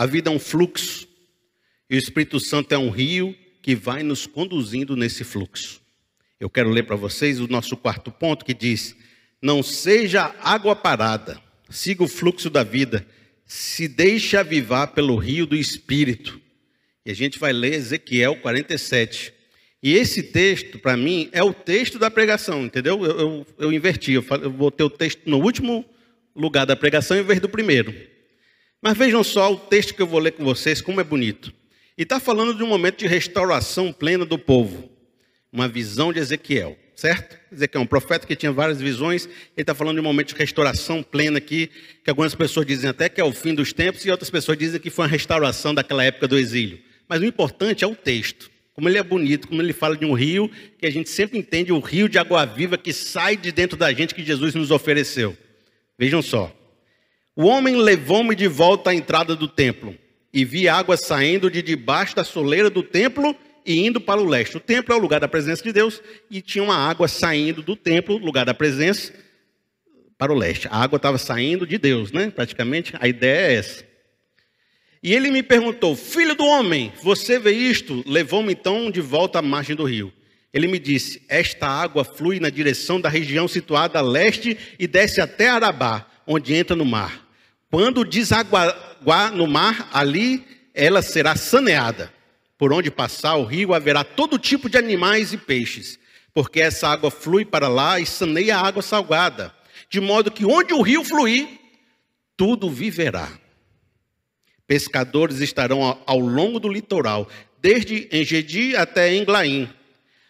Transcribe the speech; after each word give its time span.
A 0.00 0.06
vida 0.06 0.30
é 0.30 0.32
um 0.32 0.38
fluxo. 0.38 1.06
E 1.90 1.94
o 1.94 1.98
Espírito 1.98 2.40
Santo 2.40 2.72
é 2.72 2.78
um 2.78 2.88
rio 2.88 3.36
que 3.60 3.74
vai 3.74 4.02
nos 4.02 4.26
conduzindo 4.26 4.96
nesse 4.96 5.24
fluxo. 5.24 5.78
Eu 6.40 6.48
quero 6.48 6.70
ler 6.70 6.84
para 6.84 6.96
vocês 6.96 7.38
o 7.38 7.46
nosso 7.46 7.76
quarto 7.76 8.10
ponto 8.10 8.42
que 8.42 8.54
diz: 8.54 8.96
Não 9.42 9.62
seja 9.62 10.34
água 10.40 10.74
parada, 10.74 11.38
siga 11.68 12.02
o 12.02 12.08
fluxo 12.08 12.48
da 12.48 12.64
vida, 12.64 13.06
se 13.44 13.86
deixe 13.86 14.38
avivar 14.38 14.94
pelo 14.94 15.16
rio 15.16 15.44
do 15.44 15.54
Espírito. 15.54 16.40
E 17.04 17.10
a 17.10 17.14
gente 17.14 17.38
vai 17.38 17.52
ler 17.52 17.74
Ezequiel 17.74 18.36
47. 18.36 19.34
E 19.82 19.92
esse 19.92 20.22
texto, 20.22 20.78
para 20.78 20.96
mim, 20.96 21.28
é 21.30 21.42
o 21.42 21.52
texto 21.52 21.98
da 21.98 22.10
pregação, 22.10 22.64
entendeu? 22.64 23.04
Eu, 23.04 23.18
eu, 23.18 23.46
eu 23.58 23.70
inverti, 23.70 24.12
eu, 24.12 24.24
eu 24.40 24.50
botei 24.50 24.86
o 24.86 24.88
texto 24.88 25.20
no 25.26 25.36
último 25.42 25.84
lugar 26.34 26.64
da 26.64 26.74
pregação 26.74 27.18
em 27.18 27.22
vez 27.22 27.38
do 27.38 27.50
primeiro. 27.50 28.09
Mas 28.82 28.96
vejam 28.96 29.22
só 29.22 29.52
o 29.52 29.56
texto 29.56 29.94
que 29.94 30.00
eu 30.00 30.06
vou 30.06 30.18
ler 30.18 30.32
com 30.32 30.44
vocês, 30.44 30.80
como 30.80 31.00
é 31.00 31.04
bonito. 31.04 31.52
E 31.98 32.02
está 32.02 32.18
falando 32.18 32.54
de 32.54 32.62
um 32.62 32.66
momento 32.66 33.00
de 33.00 33.06
restauração 33.06 33.92
plena 33.92 34.24
do 34.24 34.38
povo. 34.38 34.90
Uma 35.52 35.68
visão 35.68 36.12
de 36.12 36.18
Ezequiel, 36.18 36.78
certo? 36.96 37.36
Ezequiel 37.52 37.82
é 37.82 37.84
um 37.84 37.86
profeta 37.86 38.26
que 38.26 38.34
tinha 38.34 38.50
várias 38.50 38.80
visões. 38.80 39.26
Ele 39.26 39.34
está 39.58 39.74
falando 39.74 39.96
de 39.96 40.00
um 40.00 40.04
momento 40.04 40.28
de 40.28 40.34
restauração 40.34 41.02
plena 41.02 41.36
aqui, 41.36 41.70
que 42.02 42.08
algumas 42.08 42.34
pessoas 42.34 42.64
dizem 42.64 42.88
até 42.88 43.08
que 43.08 43.20
é 43.20 43.24
o 43.24 43.32
fim 43.32 43.54
dos 43.54 43.72
tempos, 43.72 44.06
e 44.06 44.10
outras 44.10 44.30
pessoas 44.30 44.56
dizem 44.56 44.80
que 44.80 44.88
foi 44.88 45.04
uma 45.04 45.10
restauração 45.10 45.74
daquela 45.74 46.02
época 46.02 46.26
do 46.26 46.38
exílio. 46.38 46.78
Mas 47.06 47.20
o 47.20 47.24
importante 47.26 47.84
é 47.84 47.86
o 47.86 47.94
texto. 47.94 48.50
Como 48.72 48.88
ele 48.88 48.96
é 48.96 49.02
bonito, 49.02 49.46
como 49.46 49.60
ele 49.60 49.74
fala 49.74 49.94
de 49.94 50.06
um 50.06 50.14
rio, 50.14 50.50
que 50.78 50.86
a 50.86 50.90
gente 50.90 51.10
sempre 51.10 51.38
entende 51.38 51.70
o 51.70 51.80
rio 51.80 52.08
de 52.08 52.16
água 52.16 52.46
viva 52.46 52.78
que 52.78 52.94
sai 52.94 53.36
de 53.36 53.52
dentro 53.52 53.76
da 53.76 53.92
gente 53.92 54.14
que 54.14 54.24
Jesus 54.24 54.54
nos 54.54 54.70
ofereceu. 54.70 55.36
Vejam 55.98 56.22
só. 56.22 56.56
O 57.40 57.44
homem 57.44 57.74
levou-me 57.74 58.36
de 58.36 58.46
volta 58.46 58.90
à 58.90 58.94
entrada 58.94 59.34
do 59.34 59.48
templo 59.48 59.96
e 60.30 60.44
vi 60.44 60.68
água 60.68 60.94
saindo 60.94 61.50
de 61.50 61.62
debaixo 61.62 62.14
da 62.14 62.22
soleira 62.22 62.68
do 62.68 62.82
templo 62.82 63.34
e 63.64 63.80
indo 63.80 63.98
para 63.98 64.20
o 64.20 64.26
leste. 64.26 64.58
O 64.58 64.60
templo 64.60 64.92
é 64.92 64.98
o 64.98 65.00
lugar 65.00 65.20
da 65.20 65.26
presença 65.26 65.62
de 65.62 65.72
Deus 65.72 66.02
e 66.30 66.42
tinha 66.42 66.62
uma 66.62 66.76
água 66.76 67.08
saindo 67.08 67.62
do 67.62 67.74
templo, 67.74 68.18
lugar 68.18 68.44
da 68.44 68.52
presença, 68.52 69.14
para 70.18 70.30
o 70.30 70.36
leste. 70.36 70.68
A 70.70 70.82
água 70.82 70.98
estava 70.98 71.16
saindo 71.16 71.66
de 71.66 71.78
Deus, 71.78 72.12
né? 72.12 72.28
Praticamente 72.28 72.92
a 73.00 73.08
ideia 73.08 73.46
é 73.46 73.54
essa. 73.54 73.86
E 75.02 75.14
ele 75.14 75.30
me 75.30 75.42
perguntou: 75.42 75.96
Filho 75.96 76.34
do 76.34 76.44
homem, 76.44 76.92
você 77.02 77.38
vê 77.38 77.52
isto? 77.52 78.04
Levou-me 78.06 78.52
então 78.52 78.90
de 78.90 79.00
volta 79.00 79.38
à 79.38 79.42
margem 79.42 79.74
do 79.74 79.84
rio. 79.84 80.12
Ele 80.52 80.68
me 80.68 80.78
disse: 80.78 81.22
Esta 81.26 81.66
água 81.66 82.04
flui 82.04 82.38
na 82.38 82.50
direção 82.50 83.00
da 83.00 83.08
região 83.08 83.48
situada 83.48 83.98
a 83.98 84.02
leste 84.02 84.58
e 84.78 84.86
desce 84.86 85.22
até 85.22 85.48
Arabá, 85.48 86.06
onde 86.26 86.52
entra 86.52 86.76
no 86.76 86.84
mar. 86.84 87.29
Quando 87.70 88.04
desaguar 88.04 89.32
no 89.32 89.46
mar, 89.46 89.88
ali 89.92 90.44
ela 90.74 91.02
será 91.02 91.36
saneada. 91.36 92.12
Por 92.58 92.72
onde 92.72 92.90
passar 92.90 93.36
o 93.36 93.44
rio 93.44 93.72
haverá 93.72 94.02
todo 94.02 94.38
tipo 94.38 94.68
de 94.68 94.76
animais 94.76 95.32
e 95.32 95.38
peixes, 95.38 95.98
porque 96.34 96.60
essa 96.60 96.88
água 96.88 97.10
flui 97.10 97.44
para 97.44 97.68
lá 97.68 98.00
e 98.00 98.04
saneia 98.04 98.56
a 98.56 98.66
água 98.66 98.82
salgada, 98.82 99.54
de 99.88 100.00
modo 100.00 100.30
que 100.30 100.44
onde 100.44 100.74
o 100.74 100.82
rio 100.82 101.04
fluir, 101.04 101.48
tudo 102.36 102.68
viverá. 102.68 103.30
Pescadores 104.66 105.40
estarão 105.40 106.02
ao 106.06 106.18
longo 106.18 106.60
do 106.60 106.68
litoral, 106.68 107.28
desde 107.62 108.08
Engedi 108.12 108.76
até 108.76 109.14
Englaim. 109.14 109.68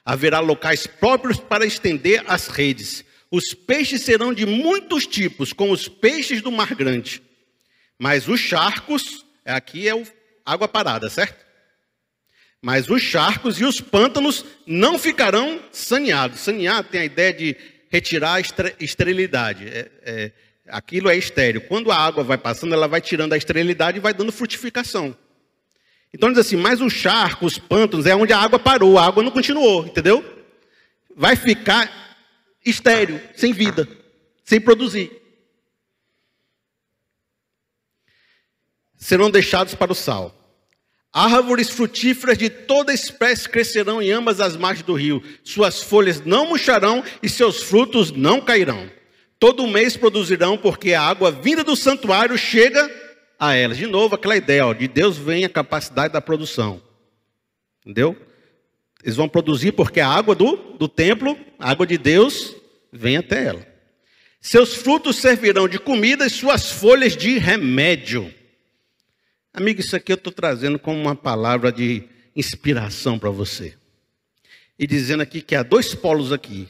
Haverá 0.04 0.40
locais 0.40 0.86
próprios 0.86 1.38
para 1.38 1.66
estender 1.66 2.22
as 2.26 2.48
redes. 2.48 3.04
Os 3.30 3.54
peixes 3.54 4.02
serão 4.02 4.32
de 4.32 4.46
muitos 4.46 5.06
tipos, 5.06 5.52
como 5.52 5.72
os 5.72 5.88
peixes 5.88 6.42
do 6.42 6.50
mar 6.50 6.74
grande. 6.74 7.22
Mas 8.00 8.28
os 8.28 8.40
charcos, 8.40 9.26
aqui 9.44 9.86
é 9.86 9.94
o 9.94 10.06
água 10.42 10.66
parada, 10.66 11.10
certo? 11.10 11.44
Mas 12.62 12.88
os 12.88 13.02
charcos 13.02 13.60
e 13.60 13.64
os 13.64 13.78
pântanos 13.78 14.42
não 14.66 14.98
ficarão 14.98 15.60
saneados. 15.70 16.40
Sanear 16.40 16.82
tem 16.82 17.02
a 17.02 17.04
ideia 17.04 17.30
de 17.34 17.54
retirar 17.90 18.36
a 18.36 18.40
esterilidade. 18.82 19.68
É, 19.68 19.90
é, 20.02 20.32
aquilo 20.68 21.10
é 21.10 21.16
estéreo. 21.16 21.60
Quando 21.60 21.92
a 21.92 21.96
água 21.96 22.24
vai 22.24 22.38
passando, 22.38 22.72
ela 22.72 22.88
vai 22.88 23.02
tirando 23.02 23.34
a 23.34 23.36
esterilidade 23.36 23.98
e 23.98 24.00
vai 24.00 24.14
dando 24.14 24.32
frutificação. 24.32 25.14
Então 26.12 26.30
diz 26.30 26.38
assim, 26.38 26.56
mas 26.56 26.80
os 26.80 26.94
charcos, 26.94 27.52
os 27.52 27.58
pântanos, 27.58 28.06
é 28.06 28.16
onde 28.16 28.32
a 28.32 28.38
água 28.38 28.58
parou, 28.58 28.98
a 28.98 29.04
água 29.04 29.22
não 29.22 29.30
continuou, 29.30 29.84
entendeu? 29.84 30.24
Vai 31.14 31.36
ficar 31.36 32.16
estéreo, 32.64 33.20
sem 33.36 33.52
vida, 33.52 33.86
sem 34.42 34.58
produzir. 34.58 35.19
Serão 39.00 39.30
deixados 39.30 39.74
para 39.74 39.90
o 39.90 39.94
sal. 39.94 40.36
Árvores 41.12 41.70
frutíferas 41.70 42.38
de 42.38 42.48
toda 42.48 42.94
espécie 42.94 43.48
crescerão 43.48 44.00
em 44.00 44.12
ambas 44.12 44.40
as 44.40 44.56
margens 44.56 44.86
do 44.86 44.94
rio. 44.94 45.20
Suas 45.42 45.82
folhas 45.82 46.24
não 46.24 46.46
murcharão 46.46 47.02
e 47.20 47.28
seus 47.28 47.64
frutos 47.64 48.12
não 48.12 48.40
cairão. 48.40 48.88
Todo 49.40 49.66
mês 49.66 49.96
produzirão, 49.96 50.56
porque 50.56 50.92
a 50.92 51.02
água 51.02 51.32
vinda 51.32 51.64
do 51.64 51.74
santuário 51.74 52.38
chega 52.38 52.88
a 53.38 53.54
elas. 53.54 53.78
De 53.78 53.86
novo, 53.86 54.14
aquela 54.14 54.36
ideia, 54.36 54.66
ó, 54.66 54.72
de 54.72 54.86
Deus 54.86 55.16
vem 55.16 55.44
a 55.44 55.48
capacidade 55.48 56.12
da 56.12 56.20
produção. 56.20 56.80
Entendeu? 57.80 58.16
Eles 59.02 59.16
vão 59.16 59.28
produzir 59.28 59.72
porque 59.72 59.98
a 59.98 60.08
água 60.08 60.34
do, 60.34 60.56
do 60.78 60.86
templo, 60.86 61.36
a 61.58 61.70
água 61.70 61.86
de 61.86 61.96
Deus, 61.96 62.54
vem 62.92 63.16
até 63.16 63.46
ela. 63.46 63.66
Seus 64.40 64.74
frutos 64.74 65.16
servirão 65.16 65.66
de 65.66 65.78
comida 65.78 66.26
e 66.26 66.30
suas 66.30 66.70
folhas 66.70 67.16
de 67.16 67.38
remédio. 67.38 68.32
Amigo, 69.52 69.80
isso 69.80 69.96
aqui 69.96 70.12
eu 70.12 70.16
estou 70.16 70.32
trazendo 70.32 70.78
como 70.78 71.00
uma 71.00 71.16
palavra 71.16 71.72
de 71.72 72.04
inspiração 72.36 73.18
para 73.18 73.30
você. 73.30 73.74
E 74.78 74.86
dizendo 74.86 75.22
aqui 75.22 75.42
que 75.42 75.56
há 75.56 75.62
dois 75.62 75.94
polos 75.94 76.32
aqui. 76.32 76.68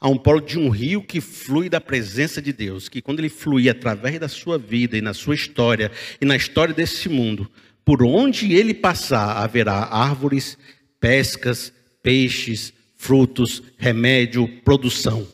Há 0.00 0.08
um 0.08 0.18
polo 0.18 0.40
de 0.40 0.58
um 0.58 0.68
rio 0.68 1.00
que 1.00 1.20
flui 1.20 1.68
da 1.68 1.80
presença 1.80 2.42
de 2.42 2.52
Deus, 2.52 2.88
que 2.88 3.00
quando 3.00 3.20
ele 3.20 3.28
fluir 3.28 3.70
através 3.70 4.18
da 4.18 4.26
sua 4.26 4.58
vida 4.58 4.98
e 4.98 5.00
na 5.00 5.14
sua 5.14 5.36
história 5.36 5.92
e 6.20 6.24
na 6.24 6.34
história 6.34 6.74
desse 6.74 7.08
mundo, 7.08 7.48
por 7.84 8.02
onde 8.02 8.52
ele 8.52 8.74
passar 8.74 9.36
haverá 9.36 9.74
árvores, 9.74 10.58
pescas, 10.98 11.72
peixes, 12.02 12.72
frutos, 12.96 13.62
remédio, 13.78 14.48
produção, 14.64 15.24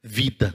vida. 0.00 0.54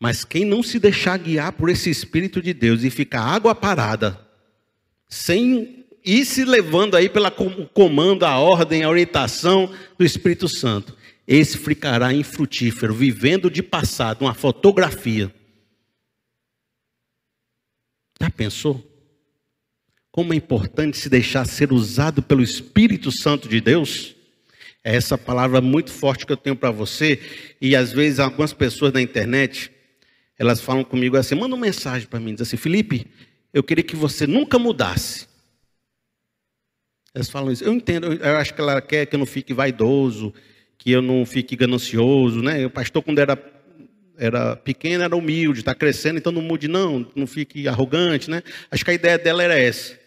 Mas 0.00 0.24
quem 0.24 0.46
não 0.46 0.62
se 0.62 0.78
deixar 0.78 1.18
guiar 1.18 1.52
por 1.52 1.68
esse 1.68 1.90
Espírito 1.90 2.40
de 2.40 2.54
Deus 2.54 2.82
e 2.82 2.88
ficar 2.90 3.20
água 3.20 3.54
parada, 3.54 4.18
sem 5.06 5.84
ir 6.02 6.24
se 6.24 6.42
levando 6.42 6.96
aí 6.96 7.10
pelo 7.10 7.30
comando, 7.74 8.24
a 8.24 8.38
ordem, 8.38 8.82
a 8.82 8.88
orientação 8.88 9.70
do 9.98 10.04
Espírito 10.04 10.48
Santo, 10.48 10.96
esse 11.28 11.58
ficará 11.58 12.14
infrutífero, 12.14 12.94
vivendo 12.94 13.50
de 13.50 13.62
passado, 13.62 14.22
uma 14.22 14.32
fotografia. 14.32 15.32
Já 18.18 18.30
pensou? 18.30 18.82
Como 20.10 20.32
é 20.32 20.36
importante 20.36 20.96
se 20.96 21.10
deixar 21.10 21.44
ser 21.44 21.74
usado 21.74 22.22
pelo 22.22 22.42
Espírito 22.42 23.12
Santo 23.12 23.48
de 23.48 23.60
Deus? 23.60 24.16
É 24.82 24.96
essa 24.96 25.18
palavra 25.18 25.60
muito 25.60 25.92
forte 25.92 26.24
que 26.24 26.32
eu 26.32 26.38
tenho 26.38 26.56
para 26.56 26.70
você, 26.70 27.20
e 27.60 27.76
às 27.76 27.92
vezes 27.92 28.18
algumas 28.18 28.54
pessoas 28.54 28.94
na 28.94 29.02
internet 29.02 29.70
elas 30.40 30.58
falam 30.58 30.82
comigo 30.82 31.18
assim, 31.18 31.34
manda 31.34 31.54
uma 31.54 31.66
mensagem 31.66 32.08
para 32.08 32.18
mim, 32.18 32.32
diz 32.32 32.40
assim, 32.40 32.56
Felipe, 32.56 33.06
eu 33.52 33.62
queria 33.62 33.84
que 33.84 33.94
você 33.94 34.26
nunca 34.26 34.58
mudasse. 34.58 35.28
Elas 37.12 37.28
falam 37.28 37.52
isso, 37.52 37.62
eu 37.62 37.74
entendo, 37.74 38.10
eu 38.10 38.36
acho 38.38 38.54
que 38.54 38.60
ela 38.62 38.80
quer 38.80 39.04
que 39.04 39.14
eu 39.14 39.18
não 39.18 39.26
fique 39.26 39.52
vaidoso, 39.52 40.32
que 40.78 40.92
eu 40.92 41.02
não 41.02 41.26
fique 41.26 41.54
ganancioso, 41.54 42.40
né? 42.40 42.64
O 42.64 42.70
pastor, 42.70 43.02
quando 43.02 43.18
era, 43.18 43.38
era 44.16 44.56
pequeno, 44.56 45.04
era 45.04 45.14
humilde, 45.14 45.60
está 45.60 45.74
crescendo, 45.74 46.16
então 46.16 46.32
não 46.32 46.40
mude, 46.40 46.68
não, 46.68 47.06
não 47.14 47.26
fique 47.26 47.68
arrogante, 47.68 48.30
né? 48.30 48.42
Acho 48.70 48.82
que 48.82 48.92
a 48.92 48.94
ideia 48.94 49.18
dela 49.18 49.42
era 49.42 49.58
essa. 49.58 50.00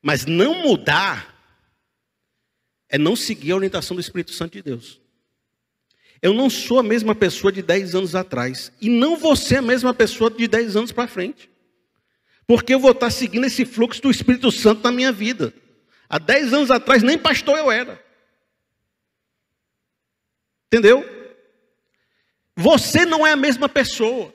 Mas 0.00 0.24
não 0.24 0.62
mudar 0.62 1.36
é 2.88 2.96
não 2.96 3.14
seguir 3.14 3.52
a 3.52 3.56
orientação 3.56 3.94
do 3.94 4.00
Espírito 4.00 4.32
Santo 4.32 4.54
de 4.54 4.62
Deus. 4.62 5.05
Eu 6.22 6.32
não 6.32 6.48
sou 6.48 6.78
a 6.78 6.82
mesma 6.82 7.14
pessoa 7.14 7.52
de 7.52 7.62
10 7.62 7.94
anos 7.94 8.14
atrás. 8.14 8.72
E 8.80 8.88
não 8.88 9.16
ser 9.36 9.56
a 9.56 9.62
mesma 9.62 9.92
pessoa 9.92 10.30
de 10.30 10.46
10 10.48 10.76
anos 10.76 10.92
para 10.92 11.08
frente. 11.08 11.50
Porque 12.46 12.74
eu 12.74 12.80
vou 12.80 12.92
estar 12.92 13.10
seguindo 13.10 13.44
esse 13.44 13.64
fluxo 13.64 14.00
do 14.00 14.10
Espírito 14.10 14.50
Santo 14.50 14.82
na 14.82 14.92
minha 14.92 15.12
vida. 15.12 15.52
Há 16.08 16.18
10 16.18 16.52
anos 16.52 16.70
atrás, 16.70 17.02
nem 17.02 17.18
pastor 17.18 17.58
eu 17.58 17.70
era. 17.70 18.02
Entendeu? 20.66 21.04
Você 22.56 23.04
não 23.04 23.26
é 23.26 23.32
a 23.32 23.36
mesma 23.36 23.68
pessoa. 23.68 24.32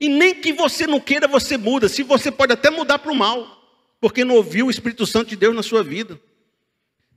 E 0.00 0.08
nem 0.08 0.34
que 0.34 0.52
você 0.52 0.86
não 0.86 1.00
queira, 1.00 1.28
você 1.28 1.56
muda. 1.56 1.88
Se 1.88 2.02
você 2.02 2.30
pode 2.30 2.52
até 2.52 2.70
mudar 2.70 2.98
para 2.98 3.12
o 3.12 3.14
mal. 3.14 3.56
Porque 4.00 4.24
não 4.24 4.36
ouviu 4.36 4.66
o 4.66 4.70
Espírito 4.70 5.06
Santo 5.06 5.28
de 5.28 5.36
Deus 5.36 5.54
na 5.54 5.62
sua 5.62 5.82
vida. 5.82 6.20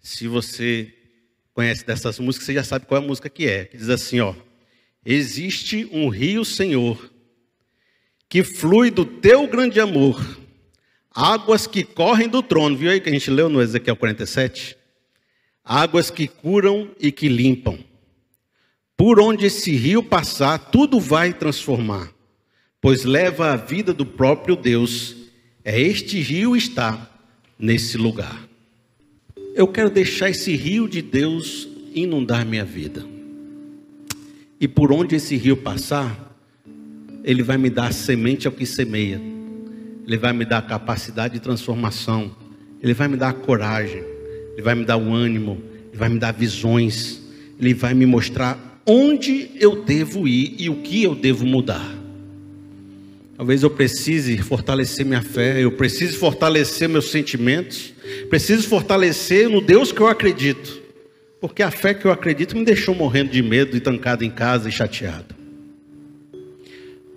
Se 0.02 0.28
você 0.28 0.94
conhece 1.54 1.86
dessas 1.86 2.20
músicas, 2.20 2.46
você 2.46 2.54
já 2.54 2.64
sabe 2.64 2.86
qual 2.86 3.02
é 3.02 3.04
a 3.04 3.08
música 3.08 3.30
que 3.30 3.48
é. 3.48 3.66
Que 3.66 3.78
diz 3.78 3.90
assim, 3.90 4.20
ó: 4.20 4.34
Existe 5.06 5.88
um 5.92 6.10
rio, 6.10 6.46
Senhor, 6.46 7.12
que 8.30 8.44
flui 8.44 8.92
do 8.92 9.06
teu 9.06 9.48
grande 9.48 9.80
amor, 9.80 10.20
Águas 11.14 11.68
que 11.68 11.84
correm 11.84 12.30
do 12.30 12.42
trono, 12.42 12.78
viu 12.78 12.90
aí 12.90 13.02
que 13.02 13.10
a 13.10 13.12
gente 13.12 13.30
leu 13.30 13.50
no 13.50 13.62
Ezequiel 13.62 13.98
47? 13.98 14.78
Águas 15.64 16.10
que 16.10 16.26
curam 16.26 16.90
e 17.00 17.12
que 17.12 17.28
limpam. 17.28 17.78
Por 18.96 19.20
onde 19.20 19.48
esse 19.48 19.76
rio 19.76 20.02
passar, 20.02 20.58
tudo 20.58 21.00
vai 21.02 21.34
transformar, 21.34 22.14
pois 22.80 23.04
leva 23.04 23.52
a 23.52 23.58
vida 23.58 23.94
do 23.94 24.06
próprio 24.06 24.56
Deus. 24.56 25.16
É 25.66 25.80
este 25.80 26.20
rio 26.20 26.56
está 26.56 27.12
nesse 27.60 27.98
lugar. 27.98 28.48
Eu 29.54 29.68
quero 29.68 29.90
deixar 29.90 30.30
esse 30.30 30.56
rio 30.56 30.88
de 30.88 31.02
Deus 31.02 31.68
inundar 31.94 32.46
minha 32.46 32.64
vida. 32.64 33.06
E 34.60 34.68
por 34.68 34.94
onde 34.94 35.16
esse 35.16 35.36
rio 35.36 35.58
passar, 35.58 36.38
ele 37.24 37.44
vai 37.44 37.58
me 37.58 37.70
dar 37.70 37.92
semente 37.92 38.48
ao 38.48 38.54
que 38.54 38.66
semeia. 38.66 39.22
Ele 40.08 40.18
vai 40.18 40.32
me 40.34 40.46
dar 40.46 40.62
capacidade 40.62 41.34
de 41.34 41.40
transformação. 41.40 42.36
Ele 42.82 42.94
vai 42.94 43.08
me 43.08 43.18
dar 43.18 43.34
coragem. 43.34 44.04
Ele 44.54 44.62
vai 44.62 44.76
me 44.76 44.86
dar 44.86 44.98
o 44.98 45.14
ânimo. 45.14 45.62
Ele 45.90 45.98
vai 45.98 46.10
me 46.10 46.20
dar 46.20 46.32
visões. 46.32 47.22
Ele 47.60 47.74
vai 47.74 47.94
me 47.94 48.06
mostrar 48.06 48.82
onde 48.86 49.52
eu 49.60 49.84
devo 49.84 50.28
ir 50.28 50.56
e 50.60 50.70
o 50.70 50.78
que 50.78 51.04
eu 51.04 51.14
devo 51.14 51.46
mudar. 51.46 52.01
Talvez 53.42 53.64
eu 53.64 53.72
precise 53.72 54.38
fortalecer 54.38 55.04
minha 55.04 55.24
fé, 55.24 55.64
eu 55.64 55.72
preciso 55.72 56.16
fortalecer 56.20 56.88
meus 56.88 57.10
sentimentos, 57.10 57.92
preciso 58.30 58.70
fortalecer 58.70 59.50
no 59.50 59.60
Deus 59.60 59.92
que 59.92 60.00
eu 60.00 60.06
acredito, 60.06 60.80
porque 61.40 61.64
a 61.64 61.72
fé 61.72 61.96
que 61.96 62.06
eu 62.06 62.12
acredito 62.12 62.56
me 62.56 62.64
deixou 62.64 62.94
morrendo 62.94 63.32
de 63.32 63.42
medo 63.42 63.76
e 63.76 63.80
trancado 63.80 64.24
em 64.24 64.30
casa 64.30 64.70
e 64.70 64.72
chateado. 64.72 65.34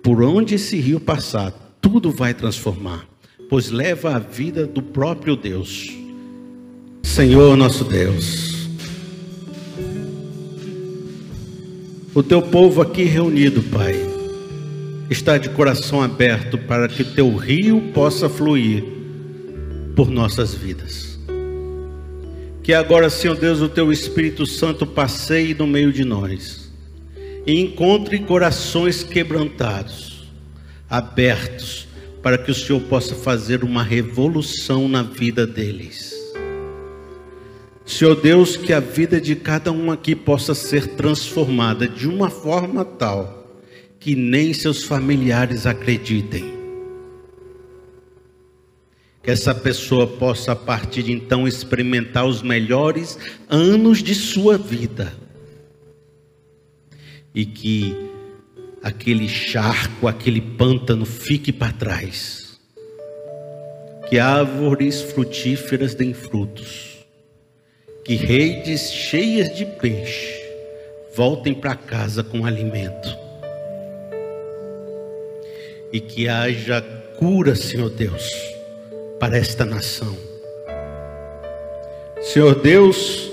Por 0.01 0.23
onde 0.23 0.55
esse 0.55 0.77
rio 0.77 0.99
passar, 0.99 1.51
tudo 1.79 2.09
vai 2.09 2.33
transformar, 2.33 3.07
pois 3.47 3.69
leva 3.69 4.15
a 4.15 4.17
vida 4.17 4.65
do 4.65 4.81
próprio 4.81 5.35
Deus. 5.35 5.95
Senhor 7.03 7.55
nosso 7.55 7.83
Deus, 7.83 8.67
o 12.15 12.23
teu 12.23 12.41
povo 12.41 12.81
aqui 12.81 13.03
reunido, 13.03 13.61
Pai, 13.61 14.14
está 15.09 15.37
de 15.37 15.49
coração 15.49 16.01
aberto 16.01 16.57
para 16.57 16.87
que 16.87 17.03
teu 17.03 17.35
rio 17.35 17.91
possa 17.93 18.27
fluir 18.27 18.83
por 19.95 20.09
nossas 20.09 20.53
vidas. 20.53 21.19
Que 22.63 22.73
agora, 22.73 23.09
Senhor 23.09 23.37
Deus, 23.37 23.61
o 23.61 23.69
teu 23.69 23.91
Espírito 23.91 24.45
Santo 24.45 24.87
passeie 24.87 25.53
no 25.53 25.67
meio 25.67 25.93
de 25.93 26.03
nós 26.03 26.71
e 27.45 27.59
encontre 27.59 28.17
corações 28.19 29.03
quebrantados, 29.03 30.31
abertos, 30.89 31.87
para 32.23 32.39
que 32.39 32.49
o 32.49 32.55
Senhor 32.55 32.81
possa 32.81 33.13
fazer 33.13 33.63
uma 33.63 33.83
revolução 33.83 34.89
na 34.89 35.03
vida 35.03 35.45
deles. 35.45 36.15
Senhor 37.85 38.15
Deus, 38.15 38.57
que 38.57 38.73
a 38.73 38.79
vida 38.79 39.21
de 39.21 39.35
cada 39.35 39.71
um 39.71 39.91
aqui 39.91 40.15
possa 40.15 40.55
ser 40.55 40.87
transformada 40.95 41.87
de 41.87 42.07
uma 42.07 42.31
forma 42.31 42.83
tal 42.83 43.44
que 44.05 44.15
nem 44.15 44.53
seus 44.53 44.83
familiares 44.83 45.65
acreditem. 45.65 46.53
Que 49.23 49.31
essa 49.31 49.55
pessoa 49.55 50.05
possa, 50.05 50.51
a 50.51 50.55
partir 50.55 51.01
de 51.01 51.11
então, 51.11 51.47
experimentar 51.47 52.23
os 52.23 52.43
melhores 52.43 53.17
anos 53.49 54.03
de 54.03 54.13
sua 54.13 54.59
vida. 54.59 55.11
E 57.33 57.47
que 57.47 57.95
aquele 58.83 59.27
charco, 59.27 60.07
aquele 60.07 60.39
pântano 60.39 61.03
fique 61.03 61.51
para 61.51 61.73
trás. 61.73 62.59
Que 64.07 64.19
árvores 64.19 65.01
frutíferas 65.01 65.95
deem 65.95 66.13
frutos. 66.13 67.03
Que 68.03 68.13
redes 68.13 68.91
cheias 68.91 69.57
de 69.57 69.65
peixe 69.65 70.45
voltem 71.15 71.55
para 71.55 71.73
casa 71.73 72.23
com 72.23 72.45
alimento. 72.45 73.24
E 75.95 76.01
que 76.01 76.27
haja 76.27 76.81
cura, 77.17 77.55
Senhor 77.55 77.89
Deus, 77.89 78.29
para 79.17 79.37
esta 79.37 79.63
nação. 79.63 80.13
Senhor 82.19 82.55
Deus, 82.55 83.31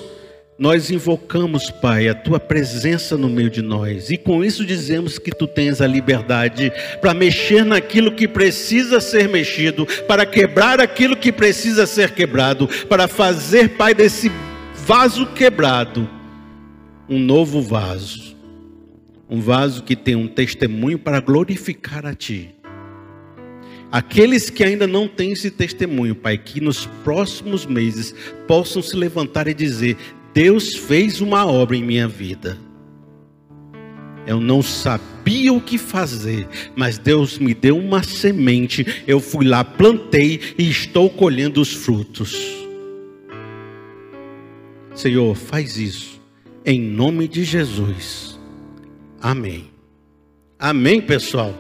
nós 0.57 0.89
invocamos, 0.89 1.73
Pai, 1.73 2.07
a 2.07 2.15
tua 2.15 2.39
presença 2.39 3.17
no 3.17 3.29
meio 3.29 3.51
de 3.51 3.61
nós, 3.61 4.11
e 4.11 4.17
com 4.17 4.45
isso 4.45 4.65
dizemos 4.65 5.19
que 5.19 5.33
tu 5.33 5.49
tens 5.49 5.81
a 5.81 5.89
liberdade 5.89 6.73
para 7.01 7.13
mexer 7.13 7.65
naquilo 7.65 8.13
que 8.13 8.29
precisa 8.29 9.01
ser 9.01 9.29
mexido, 9.29 9.85
para 10.07 10.25
quebrar 10.25 10.81
aquilo 10.81 11.17
que 11.17 11.33
precisa 11.33 11.85
ser 11.85 12.13
quebrado, 12.13 12.69
para 12.89 13.09
fazer, 13.09 13.71
Pai, 13.71 13.93
desse 13.93 14.31
vaso 14.87 15.27
quebrado 15.35 16.09
um 17.09 17.19
novo 17.19 17.61
vaso, 17.61 18.37
um 19.33 19.41
vaso 19.41 19.83
que 19.83 19.97
tem 19.97 20.15
um 20.15 20.29
testemunho 20.29 20.99
para 20.99 21.19
glorificar 21.19 22.05
a 22.05 22.15
Ti. 22.15 22.55
Aqueles 23.91 24.51
que 24.51 24.63
ainda 24.63 24.87
não 24.87 25.09
têm 25.09 25.33
esse 25.33 25.51
testemunho, 25.51 26.15
Pai, 26.15 26.37
que 26.37 26.61
nos 26.61 26.85
próximos 27.03 27.65
meses 27.65 28.15
possam 28.47 28.83
se 28.83 28.95
levantar 28.95 29.49
e 29.49 29.55
dizer: 29.55 29.97
Deus 30.35 30.77
fez 30.77 31.23
uma 31.23 31.47
obra 31.47 31.75
em 31.75 31.83
minha 31.83 32.07
vida. 32.07 32.59
Eu 34.27 34.39
não 34.39 34.61
sabia 34.61 35.53
o 35.53 35.63
que 35.63 35.79
fazer, 35.79 36.47
mas 36.77 36.99
Deus 36.99 37.39
me 37.39 37.55
deu 37.55 37.79
uma 37.79 38.03
semente. 38.03 39.03
Eu 39.07 39.19
fui 39.19 39.47
lá, 39.47 39.65
plantei 39.65 40.41
e 40.59 40.69
estou 40.69 41.09
colhendo 41.09 41.59
os 41.59 41.73
frutos. 41.73 42.39
Senhor, 44.95 45.35
faz 45.35 45.79
isso, 45.79 46.21
em 46.67 46.79
nome 46.79 47.27
de 47.27 47.45
Jesus. 47.45 48.32
Amém. 49.23 49.71
Amém, 50.59 51.01
pessoal. 51.01 51.55